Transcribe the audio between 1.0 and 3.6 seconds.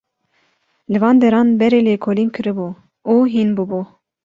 van deran berê lêkolîn kiribû û hîn